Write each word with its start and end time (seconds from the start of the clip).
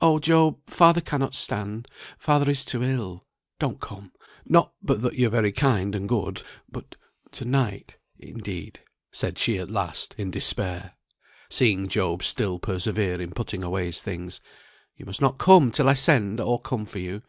"Oh, 0.00 0.18
Job! 0.18 0.60
father 0.66 1.02
cannot 1.02 1.34
stand 1.34 1.88
father 2.16 2.50
is 2.50 2.64
too 2.64 2.82
ill. 2.82 3.26
Don't 3.58 3.78
come; 3.78 4.12
not 4.46 4.72
but 4.80 5.02
that 5.02 5.16
you're 5.16 5.28
very 5.28 5.52
kind 5.52 5.94
and 5.94 6.08
good; 6.08 6.42
but 6.70 6.96
to 7.32 7.44
night 7.44 7.98
indeed," 8.18 8.80
said 9.12 9.36
she 9.36 9.58
at 9.58 9.68
last, 9.70 10.14
in 10.16 10.30
despair, 10.30 10.94
seeing 11.50 11.86
Job 11.86 12.22
still 12.22 12.58
persevere 12.58 13.20
in 13.20 13.32
putting 13.32 13.62
away 13.62 13.84
his 13.84 14.00
things; 14.00 14.40
"you 14.96 15.04
must 15.04 15.20
not 15.20 15.36
come 15.36 15.70
till 15.70 15.90
I 15.90 15.92
send 15.92 16.40
or 16.40 16.58
come 16.58 16.86
for 16.86 17.00
you. 17.00 17.20